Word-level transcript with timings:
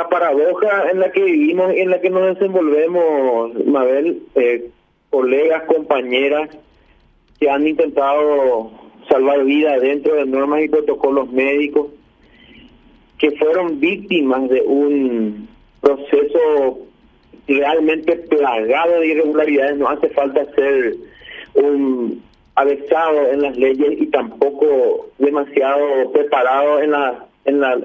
la 0.00 0.08
paradoja 0.08 0.90
en 0.90 1.00
la 1.00 1.12
que 1.12 1.22
vivimos 1.22 1.74
y 1.74 1.80
en 1.80 1.90
la 1.90 2.00
que 2.00 2.08
nos 2.08 2.34
desenvolvemos, 2.34 3.52
Mabel, 3.66 4.22
eh, 4.34 4.70
colegas, 5.10 5.64
compañeras 5.64 6.48
que 7.38 7.50
han 7.50 7.66
intentado 7.66 8.70
salvar 9.10 9.44
vidas 9.44 9.80
dentro 9.82 10.14
de 10.14 10.24
normas 10.24 10.62
y 10.62 10.68
protocolos 10.68 11.30
médicos, 11.32 11.88
que 13.18 13.30
fueron 13.32 13.78
víctimas 13.78 14.48
de 14.48 14.62
un 14.62 15.48
proceso 15.82 16.78
realmente 17.46 18.16
plagado 18.16 19.00
de 19.00 19.08
irregularidades. 19.08 19.76
No 19.76 19.88
hace 19.90 20.08
falta 20.10 20.46
ser 20.54 20.96
un 21.54 22.22
avesado 22.54 23.32
en 23.32 23.42
las 23.42 23.54
leyes 23.54 24.00
y 24.00 24.06
tampoco 24.06 25.10
demasiado 25.18 26.10
preparado 26.12 26.80
en 26.80 26.92
la 26.92 27.26
en 27.44 27.60
la 27.60 27.78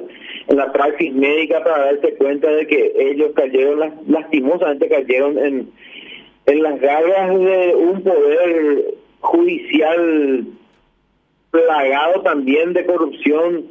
en 0.47 0.57
la 0.57 0.71
praxis 0.71 1.13
médica 1.13 1.63
para 1.63 1.85
darse 1.85 2.15
cuenta 2.15 2.49
de 2.49 2.67
que 2.67 2.93
ellos 2.97 3.31
cayeron 3.35 3.93
lastimosamente 4.07 4.87
cayeron 4.87 5.37
en 5.37 5.69
en 6.45 6.61
las 6.61 6.79
garras 6.79 7.39
de 7.39 7.75
un 7.75 8.03
poder 8.03 8.93
judicial 9.19 10.45
plagado 11.49 12.21
también 12.21 12.73
de 12.73 12.85
corrupción 12.85 13.65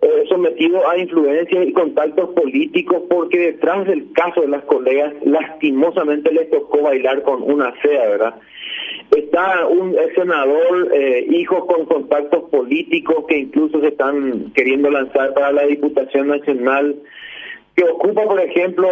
eh, 0.00 0.24
sometido 0.28 0.88
a 0.88 0.98
influencias 0.98 1.66
y 1.66 1.72
contactos 1.72 2.30
políticos 2.30 3.02
porque 3.10 3.38
detrás 3.38 3.86
del 3.86 4.12
caso 4.12 4.42
de 4.42 4.48
las 4.48 4.64
colegas 4.64 5.12
lastimosamente 5.24 6.32
les 6.32 6.50
tocó 6.50 6.82
bailar 6.82 7.22
con 7.22 7.42
una 7.42 7.72
fea, 7.72 8.08
¿verdad? 8.08 8.34
Está 9.10 9.66
un 9.66 9.94
senador, 10.14 10.90
eh, 10.92 11.26
hijo 11.30 11.66
con 11.66 11.86
contactos 11.86 12.50
políticos 12.50 13.24
que 13.28 13.38
incluso 13.38 13.80
se 13.80 13.88
están 13.88 14.52
queriendo 14.52 14.90
lanzar 14.90 15.32
para 15.34 15.52
la 15.52 15.66
Diputación 15.66 16.28
Nacional 16.28 16.96
que 17.76 17.84
ocupa, 17.84 18.24
por 18.24 18.40
ejemplo, 18.40 18.88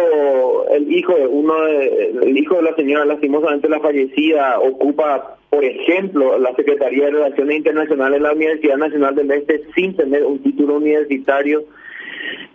el 0.69 0.91
hijo 0.93 1.15
de 1.15 1.25
uno 1.25 1.59
de, 1.63 2.11
el 2.21 2.37
hijo 2.37 2.57
de 2.57 2.61
la 2.61 2.75
señora 2.75 3.03
lastimosamente 3.03 3.67
la 3.67 3.79
fallecida, 3.79 4.59
ocupa, 4.59 5.37
por 5.49 5.65
ejemplo, 5.65 6.37
la 6.37 6.53
Secretaría 6.55 7.05
de 7.05 7.11
Relaciones 7.11 7.57
Internacionales 7.57 8.19
de 8.19 8.27
la 8.27 8.33
Universidad 8.33 8.77
Nacional 8.77 9.15
del 9.15 9.31
Este 9.31 9.63
sin 9.73 9.95
tener 9.95 10.23
un 10.23 10.37
título 10.43 10.75
universitario. 10.75 11.65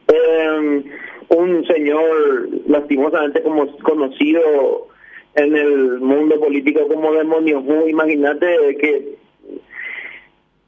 Eh, 0.06 0.82
un 1.30 1.66
señor 1.66 2.48
lastimosamente 2.66 3.42
como 3.42 3.66
conocido 3.78 4.88
en 5.34 5.56
el 5.56 6.00
mundo 6.00 6.38
político 6.40 6.86
como 6.88 7.12
demonio, 7.12 7.62
imagínate 7.88 8.76
que 8.78 9.14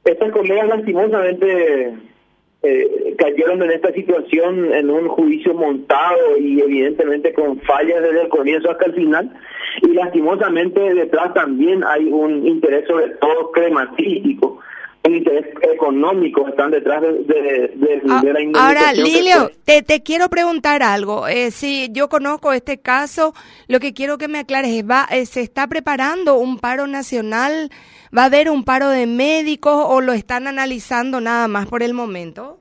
estas 0.05 0.33
colegas 0.33 0.69
lastimosamente 0.69 1.95
eh, 2.65 3.15
cayeron 3.19 3.63
en 3.63 3.73
esta 3.73 3.93
situación 3.93 4.73
en 4.73 4.91
un 4.91 5.09
juicio 5.09 5.53
montado 5.55 6.39
y 6.39 6.61
evidentemente 6.61 7.33
con 7.33 7.61
fallas 7.61 8.03
desde 8.03 8.23
el 8.23 8.29
comienzo 8.29 8.71
hasta 8.71 8.87
el 8.87 8.95
final. 8.95 9.33
Y 9.83 9.89
lastimosamente 9.89 10.95
detrás 10.95 11.35
también 11.35 11.83
hay 11.85 12.05
un 12.07 12.47
interés 12.47 12.87
sobre 12.87 13.09
todo 13.17 13.51
crematístico 13.53 14.61
interés 15.11 15.47
económico 15.63 16.47
están 16.49 16.71
detrás 16.71 17.03
de, 17.03 17.11
de, 17.11 18.03
ah, 18.09 18.21
la 18.23 18.41
indemnización. 18.41 18.57
Ahora, 18.57 18.93
Lilio, 18.93 19.51
te, 19.65 19.83
te 19.83 20.03
quiero 20.03 20.29
preguntar 20.29 20.83
algo. 20.83 21.27
Eh, 21.27 21.51
si 21.51 21.89
yo 21.93 22.09
conozco 22.09 22.53
este 22.53 22.79
caso, 22.79 23.35
lo 23.69 23.81
que 23.81 23.93
quiero 23.93 24.19
que 24.19 24.29
me 24.29 24.39
aclares 24.39 24.71
es, 24.71 24.89
¿va, 24.89 25.07
eh, 25.11 25.27
¿se 25.27 25.41
está 25.41 25.67
preparando 25.67 26.37
un 26.37 26.59
paro 26.59 26.87
nacional? 26.87 27.71
¿Va 28.17 28.23
a 28.23 28.27
haber 28.27 28.51
un 28.51 28.65
paro 28.65 28.91
de 28.91 29.07
médicos 29.07 29.85
o 29.89 30.01
lo 30.01 30.13
están 30.13 30.47
analizando 30.47 31.21
nada 31.21 31.49
más 31.49 31.67
por 31.67 31.83
el 31.83 31.95
momento? 31.95 32.59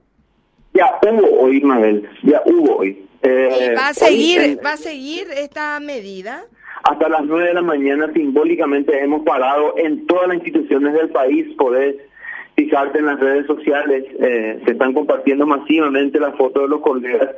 Ya 0.73 0.99
hubo 1.03 1.41
hoy, 1.41 1.61
Mabel, 1.61 2.09
ya 2.23 2.41
hubo 2.45 2.77
hoy. 2.77 3.05
Eh, 3.23 3.75
¿Va 3.77 3.89
a 3.89 3.93
seguir, 3.93 4.59
va 4.65 4.73
a 4.73 4.77
seguir 4.77 5.27
esta 5.35 5.79
medida? 5.79 6.45
Hasta 6.83 7.09
las 7.09 7.23
nueve 7.25 7.49
de 7.49 7.53
la 7.53 7.61
mañana 7.61 8.11
simbólicamente 8.13 8.99
hemos 8.99 9.21
parado 9.23 9.77
en 9.77 10.07
todas 10.07 10.27
las 10.29 10.37
instituciones 10.37 10.93
del 10.93 11.09
país, 11.09 11.53
poder 11.55 12.09
fijarte 12.55 12.99
en 12.99 13.05
las 13.05 13.19
redes 13.19 13.45
sociales, 13.47 14.05
eh, 14.19 14.59
se 14.65 14.71
están 14.71 14.93
compartiendo 14.93 15.45
masivamente 15.47 16.19
las 16.19 16.35
fotos 16.35 16.63
de 16.63 16.69
los 16.69 16.81
colegas, 16.81 17.29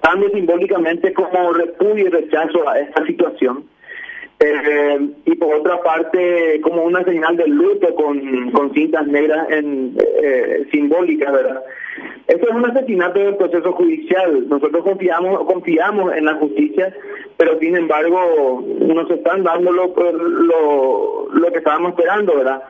tanto 0.00 0.28
simbólicamente 0.30 1.12
como 1.12 1.52
repudio 1.52 2.06
y 2.06 2.10
rechazo 2.10 2.68
a 2.68 2.78
esta 2.78 3.04
situación. 3.06 3.64
Eh, 4.44 5.08
y 5.24 5.36
por 5.36 5.54
otra 5.54 5.80
parte, 5.82 6.60
como 6.62 6.82
una 6.82 7.04
señal 7.04 7.36
de 7.36 7.46
luto 7.46 7.94
con, 7.94 8.50
con 8.50 8.72
cintas 8.74 9.06
negras 9.06 9.48
en, 9.50 9.96
eh, 10.20 10.66
simbólicas, 10.72 11.32
¿verdad? 11.32 11.62
Esto 12.26 12.48
es 12.48 12.54
un 12.54 12.68
asesinato 12.68 13.20
del 13.20 13.36
proceso 13.36 13.72
judicial. 13.72 14.48
Nosotros 14.48 14.82
confiamos 14.82 15.44
confiamos 15.44 16.12
en 16.16 16.24
la 16.24 16.34
justicia, 16.34 16.92
pero 17.36 17.56
sin 17.60 17.76
embargo 17.76 18.64
nos 18.80 19.08
están 19.10 19.44
dando 19.44 19.70
lo, 19.70 19.94
lo, 19.94 21.28
lo 21.32 21.52
que 21.52 21.58
estábamos 21.58 21.90
esperando, 21.90 22.36
¿verdad? 22.36 22.62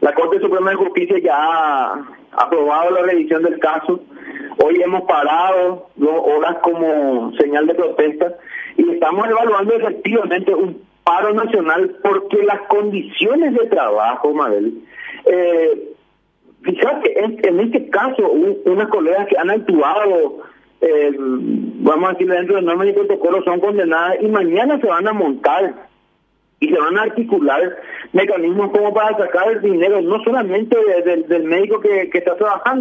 La 0.00 0.14
Corte 0.14 0.40
Suprema 0.40 0.70
de 0.70 0.76
Justicia 0.76 1.18
ya 1.18 1.36
ha 1.36 2.04
aprobado 2.32 2.90
la 2.90 3.02
revisión 3.02 3.42
del 3.42 3.58
caso. 3.58 4.00
Hoy 4.62 4.80
hemos 4.82 5.02
parado 5.02 5.88
dos 5.96 6.22
horas 6.24 6.56
como 6.62 7.32
señal 7.36 7.66
de 7.66 7.74
protesta 7.74 8.34
y 8.76 8.90
estamos 8.92 9.28
evaluando 9.28 9.74
efectivamente 9.74 10.54
un 10.54 10.82
paro 11.04 11.34
nacional 11.34 11.96
porque 12.02 12.42
las 12.44 12.60
condiciones 12.62 13.54
de 13.54 13.66
trabajo, 13.66 14.32
Mabel, 14.32 14.72
eh, 15.26 15.92
fíjate, 16.62 17.24
en, 17.46 17.60
este 17.60 17.90
caso, 17.90 18.30
unas 18.64 18.88
colegas 18.88 19.26
que 19.26 19.36
han 19.36 19.50
actuado, 19.50 20.38
eh, 20.80 21.12
vamos 21.18 22.08
a 22.08 22.12
decir, 22.12 22.30
dentro 22.30 22.56
de 22.56 22.62
normas 22.62 22.88
y 22.88 22.92
protocolos, 22.92 23.44
son 23.44 23.60
condenadas 23.60 24.16
y 24.20 24.28
mañana 24.28 24.80
se 24.80 24.86
van 24.86 25.06
a 25.08 25.12
montar 25.12 25.74
y 26.58 26.68
se 26.68 26.78
van 26.78 26.98
a 26.98 27.02
articular 27.02 27.76
mecanismos 28.12 28.70
como 28.70 28.92
para 28.92 29.16
sacar 29.16 29.50
el 29.50 29.60
dinero, 29.60 30.00
no 30.00 30.22
solamente 30.24 30.76
del 31.04 31.44
médico 31.44 31.80
que, 31.80 32.10
que 32.10 32.18
está 32.18 32.36
trabajando, 32.36 32.78